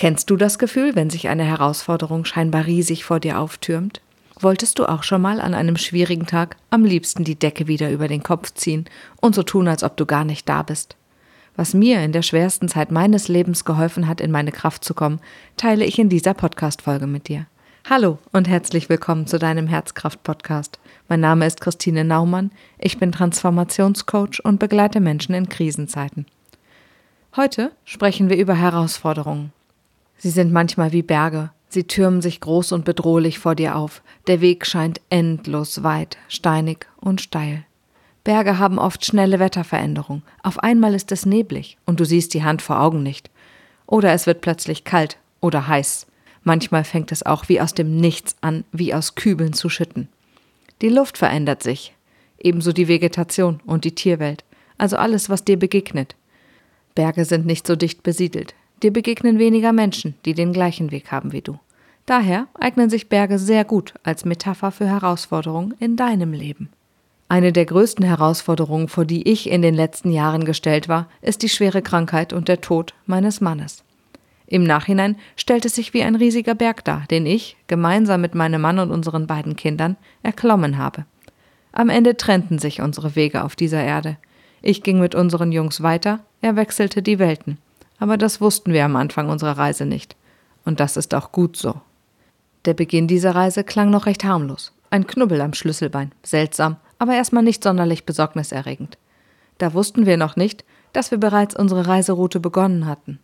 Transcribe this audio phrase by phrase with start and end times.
[0.00, 4.00] Kennst du das Gefühl, wenn sich eine Herausforderung scheinbar riesig vor dir auftürmt?
[4.40, 8.08] Wolltest du auch schon mal an einem schwierigen Tag am liebsten die Decke wieder über
[8.08, 8.86] den Kopf ziehen
[9.20, 10.96] und so tun, als ob du gar nicht da bist?
[11.54, 15.20] Was mir in der schwersten Zeit meines Lebens geholfen hat, in meine Kraft zu kommen,
[15.58, 17.44] teile ich in dieser Podcast-Folge mit dir.
[17.86, 20.80] Hallo und herzlich willkommen zu deinem Herzkraft-Podcast.
[21.10, 26.24] Mein Name ist Christine Naumann, ich bin Transformationscoach und begleite Menschen in Krisenzeiten.
[27.36, 29.52] Heute sprechen wir über Herausforderungen.
[30.22, 34.02] Sie sind manchmal wie Berge, Sie türmen sich groß und bedrohlich vor dir auf.
[34.26, 37.64] Der Weg scheint endlos weit, steinig und steil.
[38.24, 40.24] Berge haben oft schnelle Wetterveränderungen.
[40.42, 43.30] Auf einmal ist es neblig und du siehst die Hand vor Augen nicht.
[43.86, 46.08] Oder es wird plötzlich kalt oder heiß.
[46.42, 50.08] Manchmal fängt es auch wie aus dem Nichts an, wie aus Kübeln zu schütten.
[50.82, 51.94] Die Luft verändert sich,
[52.38, 54.44] ebenso die Vegetation und die Tierwelt,
[54.76, 56.16] also alles, was dir begegnet.
[56.96, 61.32] Berge sind nicht so dicht besiedelt, Dir begegnen weniger Menschen, die den gleichen Weg haben
[61.32, 61.58] wie du.
[62.06, 66.70] Daher eignen sich Berge sehr gut als Metapher für Herausforderungen in deinem Leben.
[67.28, 71.48] Eine der größten Herausforderungen, vor die ich in den letzten Jahren gestellt war, ist die
[71.48, 73.84] schwere Krankheit und der Tod meines Mannes.
[74.46, 78.60] Im Nachhinein stellt es sich wie ein riesiger Berg dar, den ich, gemeinsam mit meinem
[78.60, 81.04] Mann und unseren beiden Kindern, erklommen habe.
[81.70, 84.16] Am Ende trennten sich unsere Wege auf dieser Erde.
[84.60, 87.58] Ich ging mit unseren Jungs weiter, er wechselte die Welten.
[88.00, 90.16] Aber das wussten wir am Anfang unserer Reise nicht.
[90.64, 91.80] Und das ist auch gut so.
[92.64, 94.72] Der Beginn dieser Reise klang noch recht harmlos.
[94.90, 96.12] Ein Knubbel am Schlüsselbein.
[96.22, 98.98] Seltsam, aber erstmal nicht sonderlich besorgniserregend.
[99.58, 103.20] Da wussten wir noch nicht, dass wir bereits unsere Reiseroute begonnen hatten.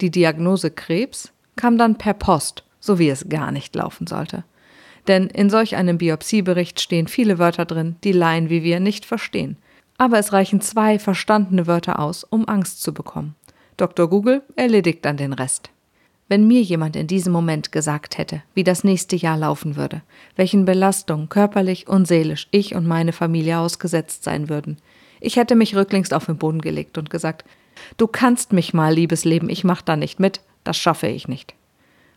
[0.00, 4.44] Die Diagnose Krebs kam dann per Post, so wie es gar nicht laufen sollte.
[5.08, 9.56] Denn in solch einem Biopsiebericht stehen viele Wörter drin, die Laien wie wir nicht verstehen.
[9.98, 13.34] Aber es reichen zwei verstandene Wörter aus, um Angst zu bekommen.
[13.76, 14.08] Dr.
[14.08, 15.70] Google erledigt dann den Rest.
[16.28, 20.02] Wenn mir jemand in diesem Moment gesagt hätte, wie das nächste Jahr laufen würde,
[20.36, 24.78] welchen Belastungen körperlich und seelisch ich und meine Familie ausgesetzt sein würden,
[25.20, 27.44] ich hätte mich rücklings auf den Boden gelegt und gesagt,
[27.96, 31.54] du kannst mich mal, liebes Leben, ich mach da nicht mit, das schaffe ich nicht.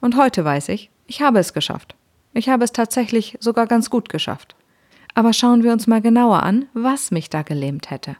[0.00, 1.94] Und heute weiß ich, ich habe es geschafft.
[2.32, 4.54] Ich habe es tatsächlich sogar ganz gut geschafft.
[5.14, 8.16] Aber schauen wir uns mal genauer an, was mich da gelähmt hätte.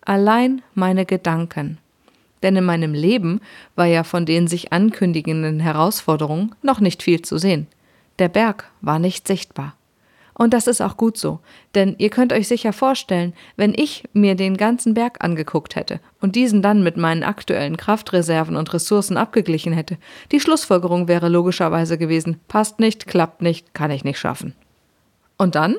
[0.00, 1.78] Allein meine Gedanken,
[2.44, 3.40] denn in meinem Leben
[3.74, 7.66] war ja von den sich ankündigenden Herausforderungen noch nicht viel zu sehen.
[8.20, 9.74] Der Berg war nicht sichtbar.
[10.36, 11.38] Und das ist auch gut so,
[11.76, 16.34] denn ihr könnt euch sicher vorstellen, wenn ich mir den ganzen Berg angeguckt hätte und
[16.34, 19.96] diesen dann mit meinen aktuellen Kraftreserven und Ressourcen abgeglichen hätte,
[20.32, 24.54] die Schlussfolgerung wäre logischerweise gewesen, passt nicht, klappt nicht, kann ich nicht schaffen.
[25.38, 25.76] Und dann?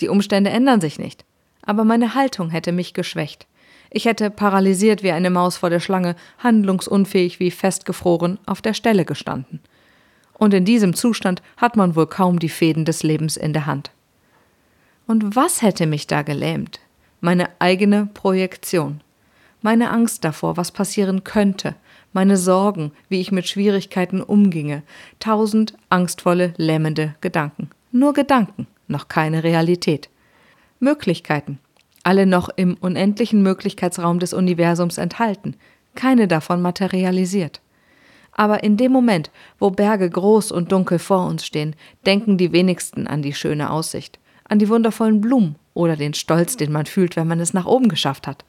[0.00, 1.26] Die Umstände ändern sich nicht.
[1.60, 3.46] Aber meine Haltung hätte mich geschwächt.
[3.94, 9.04] Ich hätte paralysiert wie eine Maus vor der Schlange, handlungsunfähig wie festgefroren, auf der Stelle
[9.04, 9.60] gestanden.
[10.32, 13.90] Und in diesem Zustand hat man wohl kaum die Fäden des Lebens in der Hand.
[15.06, 16.80] Und was hätte mich da gelähmt?
[17.20, 19.02] Meine eigene Projektion.
[19.60, 21.74] Meine Angst davor, was passieren könnte,
[22.14, 24.82] meine Sorgen, wie ich mit Schwierigkeiten umginge,
[25.20, 27.68] tausend angstvolle, lähmende Gedanken.
[27.92, 30.08] Nur Gedanken, noch keine Realität.
[30.80, 31.58] Möglichkeiten,
[32.04, 35.56] alle noch im unendlichen Möglichkeitsraum des Universums enthalten,
[35.94, 37.60] keine davon materialisiert.
[38.32, 41.76] Aber in dem Moment, wo Berge groß und dunkel vor uns stehen,
[42.06, 44.18] denken die wenigsten an die schöne Aussicht,
[44.48, 47.88] an die wundervollen Blumen oder den Stolz, den man fühlt, wenn man es nach oben
[47.88, 48.44] geschafft hat.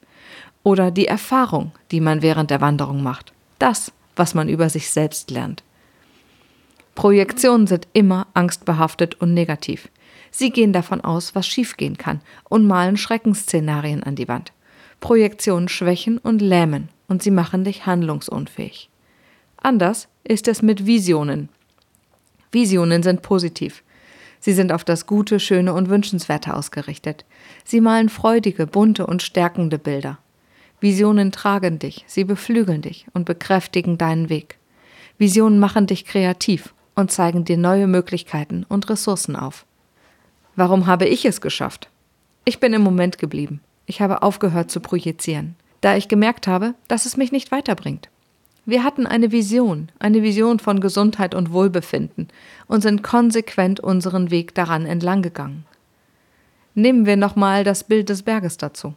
[0.62, 3.32] Oder die Erfahrung, die man während der Wanderung macht.
[3.58, 5.62] Das, was man über sich selbst lernt.
[6.94, 9.88] Projektionen sind immer angstbehaftet und negativ.
[10.36, 14.52] Sie gehen davon aus, was schiefgehen kann und malen Schreckensszenarien an die Wand.
[14.98, 18.90] Projektionen schwächen und lähmen und sie machen dich handlungsunfähig.
[19.58, 21.50] Anders ist es mit Visionen.
[22.50, 23.84] Visionen sind positiv.
[24.40, 27.24] Sie sind auf das Gute, Schöne und Wünschenswerte ausgerichtet.
[27.62, 30.18] Sie malen freudige, bunte und stärkende Bilder.
[30.80, 34.58] Visionen tragen dich, sie beflügeln dich und bekräftigen deinen Weg.
[35.16, 39.64] Visionen machen dich kreativ und zeigen dir neue Möglichkeiten und Ressourcen auf.
[40.56, 41.88] Warum habe ich es geschafft?
[42.44, 43.60] Ich bin im Moment geblieben.
[43.86, 48.08] Ich habe aufgehört zu projizieren, da ich gemerkt habe, dass es mich nicht weiterbringt.
[48.66, 52.28] Wir hatten eine Vision, eine Vision von Gesundheit und Wohlbefinden
[52.66, 55.66] und sind konsequent unseren Weg daran entlang gegangen.
[56.74, 58.94] Nehmen wir nochmal das Bild des Berges dazu.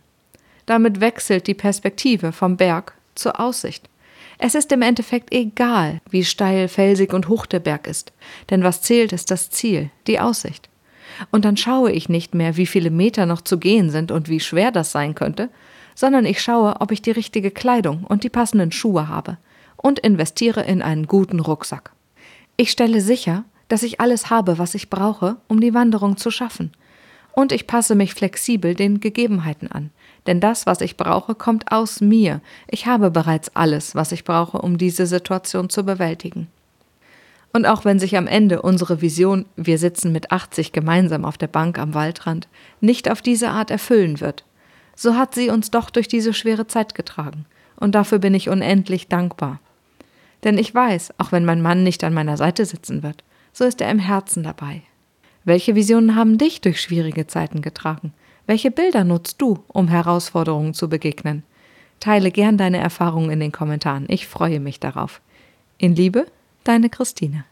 [0.66, 3.90] Damit wechselt die Perspektive vom Berg zur Aussicht.
[4.38, 8.14] Es ist im Endeffekt egal, wie steil, felsig und hoch der Berg ist,
[8.50, 10.67] denn was zählt, ist das Ziel, die Aussicht.
[11.32, 14.40] Und dann schaue ich nicht mehr, wie viele Meter noch zu gehen sind und wie
[14.40, 15.50] schwer das sein könnte,
[15.96, 19.38] sondern ich schaue, ob ich die richtige Kleidung und die passenden Schuhe habe
[19.76, 21.92] und investiere in einen guten Rucksack.
[22.56, 26.72] Ich stelle sicher, dass ich alles habe, was ich brauche, um die Wanderung zu schaffen.
[27.32, 29.92] Und ich passe mich flexibel den Gegebenheiten an.
[30.26, 32.42] Denn das, was ich brauche, kommt aus mir.
[32.68, 36.48] Ich habe bereits alles, was ich brauche, um diese Situation zu bewältigen.
[37.58, 41.48] Und auch wenn sich am Ende unsere Vision, wir sitzen mit 80 gemeinsam auf der
[41.48, 42.48] Bank am Waldrand,
[42.82, 44.46] nicht auf diese Art erfüllen wird,
[44.96, 47.48] so hat sie uns doch durch diese schwere Zeit getragen.
[47.76, 49.60] Und dafür bin ich unendlich dankbar.
[50.44, 53.24] Denn ich weiß, auch wenn mein Mann nicht an meiner Seite sitzen wird,
[53.54, 54.84] so ist er im Herzen dabei.
[55.44, 58.14] Welche Visionen haben dich durch schwierige Zeiten getragen?
[58.46, 61.42] Welche Bilder nutzt du, um Herausforderungen zu begegnen?
[62.00, 64.06] Teile gern deine Erfahrungen in den Kommentaren.
[64.10, 65.22] Ich freue mich darauf.
[65.80, 66.28] In Liebe,
[66.68, 67.46] deine Christine.